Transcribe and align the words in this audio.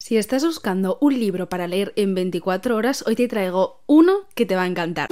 Si 0.00 0.16
estás 0.16 0.44
buscando 0.44 0.96
un 1.00 1.18
libro 1.18 1.48
para 1.48 1.66
leer 1.66 1.92
en 1.96 2.14
24 2.14 2.76
horas, 2.76 3.04
hoy 3.06 3.16
te 3.16 3.26
traigo 3.26 3.82
uno 3.86 4.28
que 4.34 4.46
te 4.46 4.54
va 4.54 4.62
a 4.62 4.66
encantar. 4.66 5.08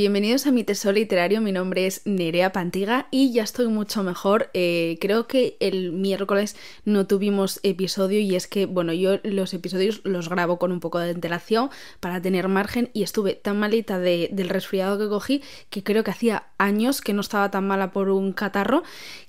Bienvenidos 0.00 0.46
a 0.46 0.50
mi 0.50 0.64
tesoro 0.64 0.94
literario, 0.94 1.42
mi 1.42 1.52
nombre 1.52 1.86
es 1.86 2.00
Nerea 2.06 2.52
Pantiga 2.52 3.06
y 3.10 3.34
ya 3.34 3.42
estoy 3.42 3.68
mucho 3.68 4.02
mejor. 4.02 4.48
Eh, 4.54 4.96
creo 4.98 5.26
que 5.26 5.58
el 5.60 5.92
miércoles 5.92 6.56
no 6.86 7.06
tuvimos 7.06 7.60
episodio 7.64 8.18
y 8.18 8.34
es 8.34 8.46
que, 8.46 8.64
bueno, 8.64 8.94
yo 8.94 9.18
los 9.24 9.52
episodios 9.52 10.00
los 10.04 10.30
grabo 10.30 10.58
con 10.58 10.72
un 10.72 10.80
poco 10.80 11.00
de 11.00 11.10
antelación 11.10 11.68
para 12.00 12.22
tener 12.22 12.48
margen 12.48 12.88
y 12.94 13.02
estuve 13.02 13.34
tan 13.34 13.58
malita 13.58 13.98
del 13.98 14.48
resfriado 14.48 14.98
que 14.98 15.06
cogí 15.06 15.42
que 15.68 15.82
creo 15.82 16.02
que 16.02 16.12
hacía 16.12 16.44
años 16.56 17.02
que 17.02 17.12
no 17.12 17.20
estaba 17.20 17.50
tan 17.50 17.66
mala 17.66 17.92
por 17.92 18.08
un 18.08 18.32
catarro 18.32 18.82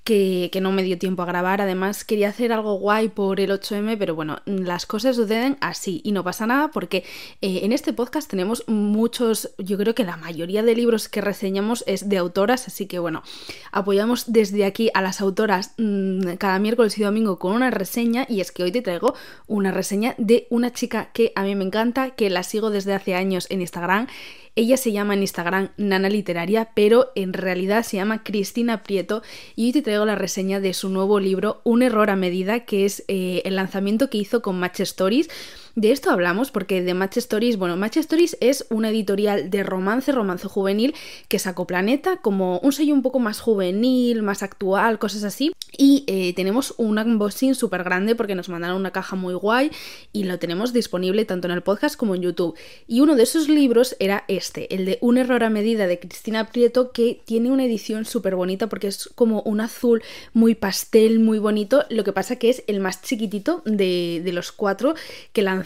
que, 0.04 0.50
no 0.62 0.72
me 0.72 0.84
dio 0.84 0.98
tiempo 0.98 1.22
a 1.22 1.26
grabar. 1.26 1.60
Además 1.60 2.02
quería 2.02 2.30
hacer 2.30 2.50
algo 2.50 2.78
guay 2.78 3.10
por 3.10 3.40
el 3.40 3.50
8M, 3.50 3.98
pero 3.98 4.14
bueno, 4.14 4.38
las 4.46 4.86
cosas 4.86 5.16
suceden 5.16 5.58
así 5.60 6.00
y 6.02 6.12
no 6.12 6.24
pasa 6.24 6.46
nada 6.46 6.70
porque 6.70 7.04
eh, 7.42 7.60
en 7.64 7.72
este 7.72 7.92
podcast 7.92 8.30
tenemos 8.30 8.64
muchos, 8.68 9.50
yo 9.58 9.76
creo 9.76 9.94
que 9.94 10.04
la 10.04 10.16
mayoría 10.16 10.61
de 10.64 10.74
libros 10.74 11.08
que 11.08 11.20
reseñamos 11.20 11.84
es 11.86 12.08
de 12.08 12.18
autoras, 12.18 12.66
así 12.66 12.86
que 12.86 12.98
bueno, 12.98 13.22
apoyamos 13.70 14.32
desde 14.32 14.64
aquí 14.64 14.90
a 14.94 15.02
las 15.02 15.20
autoras 15.20 15.74
mmm, 15.78 16.34
cada 16.38 16.58
miércoles 16.58 16.98
y 16.98 17.02
domingo 17.02 17.38
con 17.38 17.52
una 17.52 17.70
reseña 17.70 18.26
y 18.28 18.40
es 18.40 18.52
que 18.52 18.62
hoy 18.62 18.72
te 18.72 18.82
traigo 18.82 19.14
una 19.46 19.70
reseña 19.70 20.14
de 20.18 20.46
una 20.50 20.72
chica 20.72 21.10
que 21.12 21.32
a 21.34 21.42
mí 21.42 21.54
me 21.54 21.64
encanta, 21.64 22.10
que 22.10 22.30
la 22.30 22.42
sigo 22.42 22.70
desde 22.70 22.94
hace 22.94 23.14
años 23.14 23.46
en 23.50 23.60
Instagram. 23.60 24.06
Ella 24.54 24.76
se 24.76 24.92
llama 24.92 25.14
en 25.14 25.22
Instagram 25.22 25.70
Nana 25.78 26.10
Literaria, 26.10 26.70
pero 26.74 27.10
en 27.14 27.32
realidad 27.32 27.84
se 27.84 27.96
llama 27.96 28.22
Cristina 28.22 28.82
Prieto 28.82 29.22
y 29.56 29.66
hoy 29.66 29.72
te 29.72 29.80
traigo 29.80 30.04
la 30.04 30.14
reseña 30.14 30.60
de 30.60 30.74
su 30.74 30.90
nuevo 30.90 31.20
libro 31.20 31.62
Un 31.64 31.82
error 31.82 32.10
a 32.10 32.16
medida, 32.16 32.60
que 32.60 32.84
es 32.84 33.02
eh, 33.08 33.40
el 33.46 33.56
lanzamiento 33.56 34.10
que 34.10 34.18
hizo 34.18 34.42
con 34.42 34.60
Match 34.60 34.80
Stories. 34.80 35.30
De 35.74 35.90
esto 35.90 36.10
hablamos 36.10 36.50
porque 36.50 36.82
de 36.82 36.92
Match 36.92 37.16
Stories, 37.16 37.56
bueno, 37.56 37.78
Match 37.78 37.96
Stories 37.96 38.36
es 38.40 38.66
una 38.68 38.90
editorial 38.90 39.48
de 39.48 39.62
romance, 39.62 40.12
romance 40.12 40.46
juvenil 40.46 40.94
que 41.28 41.38
sacó 41.38 41.66
Planeta 41.66 42.18
como 42.18 42.58
un 42.58 42.72
sello 42.72 42.92
un 42.92 43.00
poco 43.00 43.20
más 43.20 43.40
juvenil, 43.40 44.22
más 44.22 44.42
actual, 44.42 44.98
cosas 44.98 45.24
así. 45.24 45.52
Y 45.74 46.04
eh, 46.06 46.34
tenemos 46.34 46.74
un 46.76 46.98
unboxing 46.98 47.54
súper 47.54 47.84
grande 47.84 48.14
porque 48.14 48.34
nos 48.34 48.50
mandaron 48.50 48.76
una 48.76 48.90
caja 48.90 49.16
muy 49.16 49.32
guay 49.32 49.70
y 50.12 50.24
lo 50.24 50.38
tenemos 50.38 50.74
disponible 50.74 51.24
tanto 51.24 51.48
en 51.48 51.54
el 51.54 51.62
podcast 51.62 51.96
como 51.96 52.14
en 52.14 52.20
YouTube. 52.20 52.54
Y 52.86 53.00
uno 53.00 53.16
de 53.16 53.22
esos 53.22 53.48
libros 53.48 53.96
era 53.98 54.24
este, 54.28 54.74
el 54.74 54.84
de 54.84 54.98
Un 55.00 55.16
error 55.16 55.42
a 55.42 55.48
medida 55.48 55.86
de 55.86 55.98
Cristina 55.98 56.50
Prieto, 56.50 56.92
que 56.92 57.22
tiene 57.24 57.50
una 57.50 57.64
edición 57.64 58.04
súper 58.04 58.36
bonita 58.36 58.68
porque 58.68 58.88
es 58.88 59.08
como 59.14 59.40
un 59.42 59.62
azul 59.62 60.02
muy 60.34 60.54
pastel, 60.54 61.20
muy 61.20 61.38
bonito. 61.38 61.86
Lo 61.88 62.04
que 62.04 62.12
pasa 62.12 62.36
que 62.36 62.50
es 62.50 62.62
el 62.66 62.80
más 62.80 63.00
chiquitito 63.00 63.62
de, 63.64 64.20
de 64.22 64.32
los 64.34 64.52
cuatro 64.52 64.94
que 65.32 65.40
lanzó 65.40 65.61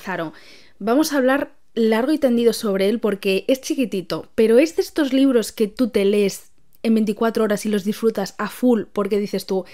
Vamos 0.79 1.13
a 1.13 1.19
hablar 1.19 1.53
largo 1.75 2.13
y 2.13 2.19
tendido 2.19 2.53
sobre 2.53 2.89
él 2.89 3.01
porque 3.01 3.45
es 3.49 3.61
chiquitito, 3.61 4.29
pero 4.35 4.59
es 4.59 4.77
de 4.77 4.83
estos 4.83 5.13
libros 5.13 5.53
que 5.53 5.69
tú 5.69 5.89
te 5.89 6.05
lees 6.05 6.51
en 6.83 6.95
24 6.95 7.45
horas 7.45 7.67
y 7.67 7.69
los 7.69 7.85
disfrutas 7.85 8.35
a 8.39 8.49
full 8.49 8.85
porque 8.93 9.19
dices 9.19 9.47
tú, 9.47 9.65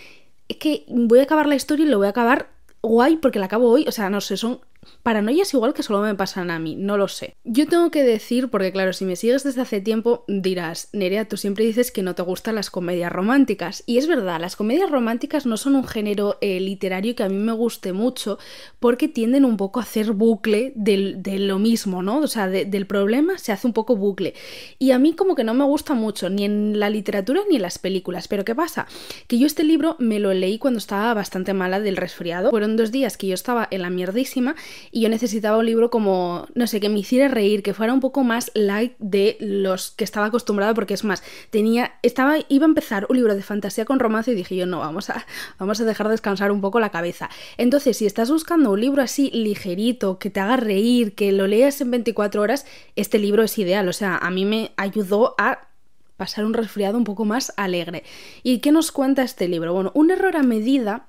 es 0.48 0.56
que 0.56 0.84
voy 0.88 1.20
a 1.20 1.22
acabar 1.22 1.46
la 1.46 1.54
historia 1.54 1.86
y 1.86 1.88
lo 1.88 1.98
voy 1.98 2.08
a 2.08 2.10
acabar 2.10 2.50
guay 2.82 3.16
porque 3.16 3.38
la 3.38 3.46
acabo 3.46 3.70
hoy, 3.70 3.84
o 3.86 3.92
sea, 3.92 4.10
no 4.10 4.20
sé, 4.20 4.36
son 4.36 4.60
Paranoias 5.02 5.52
igual 5.54 5.74
que 5.74 5.82
solo 5.82 6.00
me 6.00 6.14
pasan 6.14 6.50
a 6.50 6.58
mí, 6.58 6.76
no 6.76 6.96
lo 6.96 7.08
sé. 7.08 7.36
Yo 7.44 7.66
tengo 7.66 7.90
que 7.90 8.02
decir, 8.04 8.48
porque 8.50 8.72
claro, 8.72 8.92
si 8.92 9.04
me 9.04 9.16
sigues 9.16 9.42
desde 9.42 9.60
hace 9.60 9.80
tiempo, 9.80 10.24
dirás, 10.28 10.88
Nerea, 10.92 11.28
tú 11.28 11.36
siempre 11.36 11.64
dices 11.64 11.90
que 11.90 12.02
no 12.02 12.14
te 12.14 12.22
gustan 12.22 12.54
las 12.54 12.70
comedias 12.70 13.10
románticas. 13.10 13.82
Y 13.86 13.98
es 13.98 14.06
verdad, 14.06 14.40
las 14.40 14.56
comedias 14.56 14.90
románticas 14.90 15.46
no 15.46 15.56
son 15.56 15.76
un 15.76 15.86
género 15.86 16.38
eh, 16.40 16.60
literario 16.60 17.14
que 17.16 17.22
a 17.22 17.28
mí 17.28 17.36
me 17.36 17.52
guste 17.52 17.92
mucho, 17.92 18.38
porque 18.80 19.08
tienden 19.08 19.44
un 19.44 19.56
poco 19.56 19.80
a 19.80 19.82
hacer 19.82 20.12
bucle 20.12 20.72
de 20.76 21.38
lo 21.38 21.58
mismo, 21.58 22.02
¿no? 22.02 22.18
O 22.18 22.26
sea, 22.28 22.48
del 22.48 22.86
problema 22.86 23.38
se 23.38 23.52
hace 23.52 23.66
un 23.66 23.72
poco 23.72 23.96
bucle. 23.96 24.34
Y 24.78 24.92
a 24.92 24.98
mí 24.98 25.14
como 25.14 25.34
que 25.34 25.44
no 25.44 25.54
me 25.54 25.64
gusta 25.64 25.94
mucho, 25.94 26.30
ni 26.30 26.44
en 26.44 26.78
la 26.78 26.90
literatura 26.90 27.40
ni 27.48 27.56
en 27.56 27.62
las 27.62 27.78
películas. 27.78 28.28
Pero 28.28 28.44
¿qué 28.44 28.54
pasa? 28.54 28.86
Que 29.26 29.38
yo 29.38 29.46
este 29.46 29.64
libro 29.64 29.96
me 29.98 30.18
lo 30.18 30.32
leí 30.32 30.58
cuando 30.58 30.78
estaba 30.78 31.12
bastante 31.14 31.54
mala 31.54 31.80
del 31.80 31.96
resfriado. 31.96 32.50
Fueron 32.50 32.76
dos 32.76 32.92
días 32.92 33.16
que 33.16 33.26
yo 33.26 33.34
estaba 33.34 33.68
en 33.70 33.82
la 33.82 33.90
mierdísima 33.90 34.54
y 34.90 35.02
yo 35.02 35.08
necesitaba 35.08 35.58
un 35.58 35.66
libro 35.66 35.90
como, 35.90 36.46
no 36.54 36.66
sé, 36.66 36.80
que 36.80 36.88
me 36.88 36.98
hiciera 36.98 37.28
reír, 37.28 37.62
que 37.62 37.74
fuera 37.74 37.92
un 37.92 38.00
poco 38.00 38.24
más 38.24 38.50
light 38.54 38.94
de 38.98 39.36
los 39.40 39.92
que 39.92 40.04
estaba 40.04 40.26
acostumbrada, 40.26 40.74
porque 40.74 40.94
es 40.94 41.04
más, 41.04 41.22
tenía, 41.50 41.92
estaba, 42.02 42.36
iba 42.48 42.64
a 42.64 42.68
empezar 42.68 43.06
un 43.08 43.16
libro 43.16 43.34
de 43.34 43.42
fantasía 43.42 43.84
con 43.84 43.98
romance 43.98 44.32
y 44.32 44.34
dije 44.34 44.56
yo, 44.56 44.66
no, 44.66 44.80
vamos 44.80 45.10
a, 45.10 45.26
vamos 45.58 45.80
a 45.80 45.84
dejar 45.84 46.08
descansar 46.08 46.52
un 46.52 46.60
poco 46.60 46.80
la 46.80 46.90
cabeza. 46.90 47.30
Entonces, 47.56 47.96
si 47.96 48.06
estás 48.06 48.30
buscando 48.30 48.70
un 48.70 48.80
libro 48.80 49.02
así 49.02 49.30
ligerito, 49.30 50.18
que 50.18 50.30
te 50.30 50.40
haga 50.40 50.56
reír, 50.56 51.14
que 51.14 51.32
lo 51.32 51.46
leas 51.46 51.80
en 51.80 51.90
24 51.90 52.42
horas, 52.42 52.66
este 52.96 53.18
libro 53.18 53.42
es 53.42 53.58
ideal, 53.58 53.88
o 53.88 53.92
sea, 53.92 54.16
a 54.16 54.30
mí 54.30 54.44
me 54.44 54.72
ayudó 54.76 55.34
a 55.38 55.68
pasar 56.16 56.44
un 56.44 56.54
resfriado 56.54 56.96
un 56.96 57.04
poco 57.04 57.24
más 57.24 57.52
alegre. 57.56 58.04
¿Y 58.42 58.58
qué 58.58 58.70
nos 58.70 58.92
cuenta 58.92 59.22
este 59.22 59.48
libro? 59.48 59.72
Bueno, 59.72 59.90
un 59.94 60.10
error 60.10 60.36
a 60.36 60.42
medida 60.42 61.06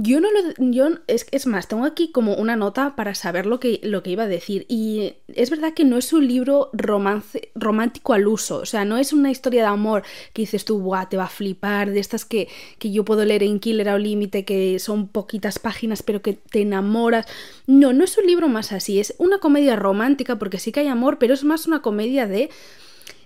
yo 0.00 0.20
no 0.20 0.28
lo. 0.30 0.70
Yo, 0.70 0.90
es, 1.08 1.26
es 1.32 1.48
más, 1.48 1.66
tengo 1.66 1.84
aquí 1.84 2.12
como 2.12 2.34
una 2.34 2.54
nota 2.54 2.94
para 2.94 3.16
saber 3.16 3.46
lo 3.46 3.58
que, 3.58 3.80
lo 3.82 4.04
que 4.04 4.10
iba 4.10 4.22
a 4.22 4.28
decir. 4.28 4.64
Y 4.68 5.14
es 5.26 5.50
verdad 5.50 5.74
que 5.74 5.84
no 5.84 5.98
es 5.98 6.12
un 6.12 6.28
libro 6.28 6.70
romance, 6.72 7.50
romántico 7.56 8.12
al 8.12 8.28
uso. 8.28 8.58
O 8.58 8.64
sea, 8.64 8.84
no 8.84 8.96
es 8.96 9.12
una 9.12 9.32
historia 9.32 9.62
de 9.62 9.68
amor 9.68 10.04
que 10.32 10.42
dices 10.42 10.64
tú, 10.64 10.78
Buah, 10.78 11.08
te 11.08 11.16
va 11.16 11.24
a 11.24 11.28
flipar. 11.28 11.90
De 11.90 11.98
estas 11.98 12.24
que, 12.24 12.46
que 12.78 12.92
yo 12.92 13.04
puedo 13.04 13.24
leer 13.24 13.42
en 13.42 13.58
Killer 13.58 13.88
o 13.88 13.98
Límite, 13.98 14.44
que 14.44 14.78
son 14.78 15.08
poquitas 15.08 15.58
páginas, 15.58 16.04
pero 16.04 16.22
que 16.22 16.34
te 16.34 16.62
enamoras. 16.62 17.26
No, 17.66 17.92
no 17.92 18.04
es 18.04 18.16
un 18.18 18.26
libro 18.26 18.46
más 18.46 18.70
así. 18.70 19.00
Es 19.00 19.16
una 19.18 19.38
comedia 19.38 19.74
romántica, 19.74 20.38
porque 20.38 20.60
sí 20.60 20.70
que 20.70 20.78
hay 20.78 20.86
amor, 20.86 21.18
pero 21.18 21.34
es 21.34 21.42
más 21.42 21.66
una 21.66 21.82
comedia 21.82 22.28
de 22.28 22.50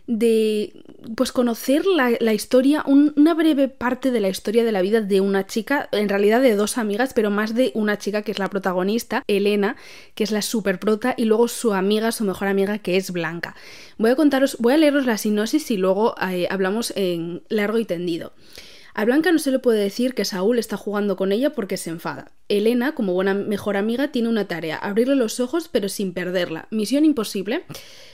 de 0.07 0.85
pues 1.17 1.33
conocer 1.33 1.85
la, 1.87 2.33
historia, 2.33 2.85
una 2.87 3.35
breve 3.35 3.69
parte 3.69 4.11
de 4.11 4.21
la 4.21 4.29
historia 4.29 4.65
de 4.65 4.73
la 4.73 4.83
vida 4.83 5.01
de 5.01 5.21
una 5.21 5.47
chica, 5.47 5.89
en 5.93 6.09
realidad 6.09 6.43
de 6.43 6.55
dos 6.55 6.79
amigas, 6.79 7.13
pero 7.15 7.31
más 7.31 7.55
de 7.55 7.73
una 7.75 7.99
chica 7.99 8.23
que 8.23 8.33
es 8.33 8.39
la 8.39 8.51
protagonista, 8.51 9.23
Elena, 9.27 9.77
que 10.15 10.25
es 10.25 10.31
la 10.31 10.43
super 10.43 10.79
prota, 10.79 11.15
y 11.17 11.25
luego 11.25 11.49
su 11.49 11.73
amiga, 11.73 12.13
su 12.13 12.25
mejor 12.25 12.49
amiga, 12.49 12.79
que 12.79 12.97
es 12.97 13.11
Blanca. 13.11 13.55
Voy 13.99 14.11
a 14.11 14.17
contaros, 14.17 14.57
voy 14.59 14.75
a 14.75 14.77
leeros 14.77 15.07
la 15.07 15.19
sinopsis 15.19 15.71
y 15.71 15.77
luego 15.77 16.15
eh, 16.21 16.47
hablamos 16.51 16.93
en 16.97 17.43
largo 17.49 17.79
y 17.79 17.85
tendido. 17.85 18.33
A 18.95 19.05
Blanca 19.05 19.33
no 19.33 19.39
se 19.39 19.51
le 19.51 19.59
puede 19.59 19.81
decir 19.83 20.15
que 20.15 20.25
Saúl 20.25 20.59
está 20.59 20.77
jugando 20.77 21.17
con 21.17 21.33
ella 21.33 21.51
porque 21.51 21.79
se 21.79 21.91
enfada. 21.91 22.33
Elena, 22.59 22.95
como 22.95 23.15
buena 23.15 23.33
mejor 23.33 23.79
amiga, 23.79 24.13
tiene 24.13 24.29
una 24.29 24.47
tarea, 24.47 24.77
abrirle 24.77 25.17
los 25.17 25.41
ojos 25.41 25.69
pero 25.69 25.89
sin 25.89 26.13
perderla. 26.13 26.69
Misión 26.71 27.05
imposible. 27.05 27.65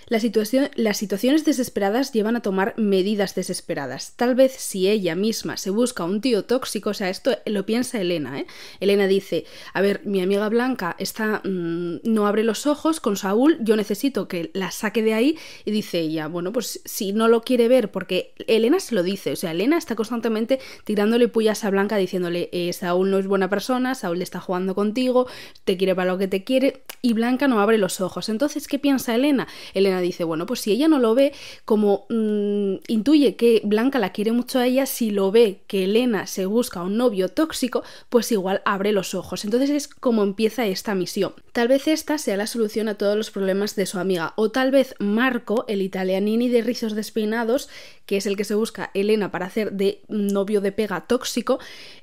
La 0.09 0.21
situación, 0.21 0.71
las 0.75 0.97
situaciones 0.97 1.45
desesperadas 1.45 2.13
llevan 2.13 2.35
a 2.35 2.41
tomar 2.41 2.73
medidas 2.79 3.35
desesperadas. 3.35 4.15
Tal 4.17 4.35
vez 4.35 4.53
si 4.53 4.89
ella 4.89 5.15
misma 5.15 5.59
se 5.59 5.69
busca 5.69 6.05
un 6.05 6.23
tío 6.23 6.47
tóxico, 6.47 6.91
o 6.91 6.95
sea, 6.95 7.11
esto 7.11 7.37
lo 7.45 7.67
piensa 7.67 8.01
Elena, 8.01 8.41
¿eh? 8.41 8.47
Elena 8.81 9.07
dice, 9.07 9.45
a 9.75 9.83
ver, 9.83 10.01
mi 10.07 10.23
amiga 10.23 10.49
Blanca 10.49 10.97
está, 10.99 11.43
mm, 11.45 11.99
no 12.05 12.27
abre 12.27 12.43
los 12.43 12.67
ojos 12.67 13.01
con 13.01 13.19
Saúl, 13.19 13.59
yo 13.61 13.77
necesito 13.77 14.29
que 14.29 14.51
la 14.55 14.71
saque 14.71 15.03
de 15.03 15.13
ahí 15.13 15.37
y 15.67 15.73
dice 15.73 16.01
ella, 16.01 16.27
bueno, 16.27 16.53
pues 16.55 16.81
si 16.87 17.13
no 17.13 17.29
lo 17.29 17.43
quiere 17.43 17.69
ver, 17.69 17.91
porque 17.91 18.33
Elena 18.47 18.81
se 18.81 18.95
lo 18.95 19.03
dice, 19.03 19.33
o 19.33 19.37
sea, 19.37 19.51
Elena 19.51 19.77
está 19.77 19.95
constantemente 19.95 20.59
tirándole 20.85 21.29
pullas 21.29 21.65
a 21.65 21.71
Blanca 21.71 21.99
diciéndole, 21.99 22.49
eh, 22.53 22.73
Saúl 22.73 23.11
no 23.11 23.19
es 23.19 23.27
buena 23.27 23.51
persona, 23.51 23.95
Saúl 23.95 24.21
está 24.29 24.41
jugando 24.41 24.75
contigo, 24.75 25.27
te 25.65 25.77
quiere 25.77 25.95
para 25.95 26.13
lo 26.13 26.19
que 26.19 26.29
te 26.29 26.45
quiere, 26.45 26.83
y 27.03 27.13
Blanca 27.13 27.49
no 27.49 27.61
abre 27.61 27.79
los 27.79 28.01
ojos. 28.01 28.29
Entonces, 28.29 28.69
¿qué 28.69 28.79
piensa 28.79 29.15
Elena? 29.15 29.49
Elena 29.75 30.01
dice, 30.01 30.25
bueno, 30.25 30.47
pues 30.47 30.61
si 30.61 30.73
ella 30.73 30.89
no 30.89 30.99
lo 30.99 31.15
ve, 31.15 31.33
como 31.65 32.07
mm, 32.09 32.77
intuye 32.89 33.37
que 33.37 33.61
Blanca 33.65 33.99
la 33.99 34.13
quiere 34.13 34.33
mucho 34.33 34.59
a 34.59 34.67
ella, 34.67 34.87
si 34.87 35.11
lo 35.11 35.31
ve 35.31 35.61
que 35.67 35.85
Elena 35.85 36.27
se 36.27 36.47
busca 36.47 36.83
un 36.83 36.97
novio 36.97 37.29
tóxico, 37.29 37.83
pues 38.09 38.31
igual 38.33 38.63
abre 38.65 38.93
los 38.93 39.15
ojos. 39.15 39.45
Entonces 39.45 39.71
es 39.71 39.89
como 39.89 40.23
empieza 40.23 40.67
esta 40.67 40.95
misión. 40.95 41.35
Tal 41.53 41.69
vez 41.69 41.89
esta 41.89 42.19
sea 42.19 42.37
la 42.37 42.47
solución 42.47 42.89
a 42.89 42.95
todos 42.95 43.17
los 43.17 43.31
problemas 43.31 43.75
de 43.77 43.87
su 43.87 43.99
amiga, 43.99 44.33
o 44.37 44.51
tal 44.51 44.71
vez 44.71 44.95
Marco, 44.99 45.65
el 45.69 45.83
italianini 45.83 46.49
de 46.49 46.63
rizos 46.63 46.95
despeinados, 46.95 47.69
que 48.07 48.17
es 48.17 48.27
el 48.27 48.37
que 48.37 48.45
se 48.45 48.55
busca 48.55 48.91
Elena 48.95 49.31
para 49.31 49.47
hacer 49.47 49.73
de 49.73 50.03
novio 50.09 50.61
de 50.61 50.73
pega 50.73 51.07
tóxico, 51.07 51.59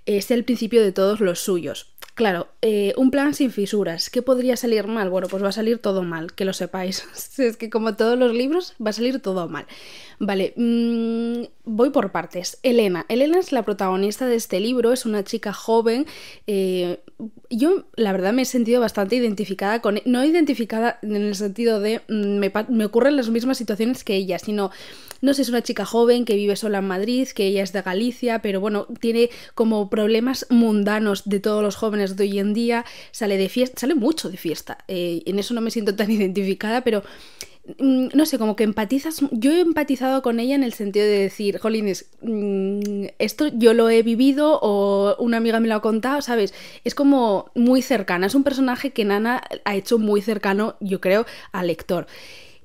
es 0.06 0.32
el 0.32 0.44
principio 0.44 0.84
de 0.84 0.92
todos 0.92 1.20
los 1.20 1.40
suyos. 1.40 1.95
Claro, 2.16 2.48
eh, 2.62 2.94
un 2.96 3.12
plan 3.12 3.34
sin 3.34 3.52
fisuras. 3.52 4.10
¿Qué 4.10 4.22
podría 4.22 4.56
salir 4.56 4.88
mal? 4.88 5.10
Bueno, 5.10 5.28
pues 5.28 5.44
va 5.44 5.50
a 5.50 5.52
salir 5.52 5.80
todo 5.80 6.02
mal, 6.02 6.32
que 6.32 6.46
lo 6.46 6.54
sepáis. 6.54 7.06
es 7.38 7.58
que 7.58 7.70
como 7.70 7.98
todos 7.98 8.18
los 8.18 8.34
libros, 8.34 8.74
va 8.84 8.92
a 8.92 8.94
salir 8.94 9.20
todo 9.20 9.50
mal. 9.50 9.68
Vale, 10.20 10.54
mm, 10.56 11.44
voy 11.66 11.90
por 11.90 12.14
partes. 12.14 12.58
Elena. 12.64 13.06
Elena 13.10 13.38
es 13.38 13.52
la 13.52 13.64
protagonista 13.64 14.28
de 14.28 14.36
este 14.36 14.62
libro, 14.62 14.94
es 14.94 15.06
una 15.06 15.26
chica 15.26 15.52
joven. 15.52 16.06
Eh, 16.48 17.02
yo, 17.50 17.86
la 17.96 18.14
verdad, 18.14 18.32
me 18.32 18.44
he 18.44 18.46
sentido 18.46 18.80
bastante 18.80 19.18
identificada 19.18 19.82
con. 19.82 20.00
No 20.06 20.24
identificada 20.24 21.00
en 21.02 21.18
el 21.18 21.36
sentido 21.36 21.82
de 21.82 22.02
mm, 22.08 22.38
me, 22.38 22.52
me, 22.70 22.86
ocurren 22.86 23.18
las 23.18 23.30
mismas 23.30 23.58
situaciones 23.58 24.06
que 24.06 24.16
ella, 24.16 24.40
sino. 24.40 24.72
No 25.22 25.34
sé, 25.34 25.42
es 25.42 25.50
una 25.50 25.64
chica 25.64 25.86
joven 25.86 26.24
que 26.24 26.36
vive 26.36 26.56
sola 26.56 26.80
en 26.80 26.88
Madrid, 26.88 27.28
que 27.30 27.48
ella 27.48 27.64
es 27.64 27.74
de 27.74 27.82
Galicia, 27.82 28.40
pero 28.40 28.60
bueno, 28.60 28.86
tiene 29.00 29.30
como 29.56 29.90
problemas 29.90 30.46
mundanos 30.50 31.28
de 31.28 31.40
todos 31.40 31.64
los 31.64 31.78
jóvenes 31.78 32.05
de 32.12 32.24
hoy 32.24 32.40
en 32.40 32.54
día. 32.54 32.86
Sale 33.12 33.38
de 33.38 33.50
fiesta, 33.50 33.82
sale 33.82 33.96
mucho 33.96 34.30
de 34.30 34.38
fiesta. 34.38 34.78
Eh, 34.88 35.24
en 35.26 35.40
eso 35.40 35.54
no 35.54 35.62
me 35.62 35.72
siento 35.72 35.96
tan 35.96 36.12
identificada, 36.20 36.82
pero 36.82 37.04
Mm, 37.80 38.10
no 38.14 38.26
sé, 38.26 38.38
como 38.38 38.56
que 38.56 38.64
empatizas. 38.64 39.22
Yo 39.32 39.52
he 39.52 39.60
empatizado 39.60 40.22
con 40.22 40.40
ella 40.40 40.56
en 40.56 40.64
el 40.64 40.74
sentido 40.74 41.06
de 41.06 41.20
decir, 41.20 41.58
Jolines, 41.58 42.10
mm, 42.22 43.06
esto 43.18 43.48
yo 43.48 43.74
lo 43.74 43.90
he 43.90 44.04
vivido 44.04 44.60
o 44.62 45.16
una 45.20 45.38
amiga 45.38 45.60
me 45.60 45.68
lo 45.68 45.76
ha 45.76 45.82
contado, 45.82 46.22
¿sabes? 46.22 46.54
Es 46.84 46.94
como 46.96 47.52
muy 47.56 47.82
cercana. 47.82 48.28
Es 48.28 48.36
un 48.36 48.44
personaje 48.44 48.92
que 48.92 49.06
Nana 49.06 49.42
ha 49.66 49.76
hecho 49.76 49.98
muy 49.98 50.22
cercano, 50.22 50.76
yo 50.80 51.02
creo, 51.02 51.26
al 51.52 51.68
lector. 51.68 52.08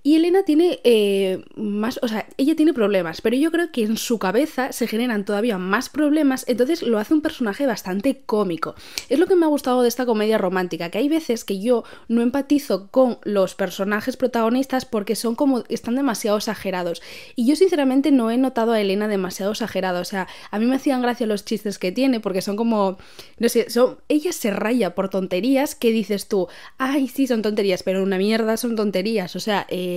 Y 0.02 0.16
Elena 0.16 0.44
tiene 0.44 0.80
eh, 0.82 1.44
más, 1.56 2.00
o 2.02 2.08
sea, 2.08 2.26
ella 2.38 2.56
tiene 2.56 2.72
problemas, 2.72 3.20
pero 3.20 3.36
yo 3.36 3.50
creo 3.50 3.70
que 3.70 3.82
en 3.82 3.98
su 3.98 4.18
cabeza 4.18 4.72
se 4.72 4.86
generan 4.86 5.26
todavía 5.26 5.58
más 5.58 5.90
problemas, 5.90 6.46
entonces 6.48 6.82
lo 6.82 6.98
hace 6.98 7.12
un 7.12 7.20
personaje 7.20 7.66
bastante 7.66 8.22
cómico. 8.24 8.74
Es 9.10 9.18
lo 9.18 9.26
que 9.26 9.36
me 9.36 9.44
ha 9.44 9.50
gustado 9.50 9.82
de 9.82 9.88
esta 9.88 10.06
comedia 10.06 10.38
romántica, 10.38 10.90
que 10.90 10.96
hay 10.96 11.10
veces 11.10 11.44
que 11.44 11.60
yo 11.60 11.84
no 12.08 12.22
empatizo 12.22 12.88
con 12.90 13.18
los 13.24 13.54
personajes 13.54 14.16
protagonistas 14.16 14.86
porque 14.86 15.16
son 15.16 15.34
como, 15.34 15.64
están 15.68 15.96
demasiado 15.96 16.38
exagerados. 16.38 17.02
Y 17.36 17.46
yo 17.46 17.54
sinceramente 17.54 18.10
no 18.10 18.30
he 18.30 18.38
notado 18.38 18.72
a 18.72 18.80
Elena 18.80 19.06
demasiado 19.06 19.52
exagerada, 19.52 20.00
o 20.00 20.06
sea, 20.06 20.28
a 20.50 20.58
mí 20.58 20.64
me 20.64 20.76
hacían 20.76 21.02
gracia 21.02 21.26
los 21.26 21.44
chistes 21.44 21.78
que 21.78 21.92
tiene 21.92 22.20
porque 22.20 22.40
son 22.40 22.56
como, 22.56 22.96
no 23.38 23.48
sé, 23.50 23.68
son, 23.68 23.98
ella 24.08 24.32
se 24.32 24.50
raya 24.50 24.94
por 24.94 25.10
tonterías 25.10 25.74
que 25.74 25.92
dices 25.92 26.26
tú, 26.26 26.48
ay, 26.78 27.06
sí, 27.08 27.26
son 27.26 27.42
tonterías, 27.42 27.82
pero 27.82 28.02
una 28.02 28.16
mierda 28.16 28.56
son 28.56 28.76
tonterías, 28.76 29.36
o 29.36 29.40
sea, 29.40 29.66
eh, 29.68 29.89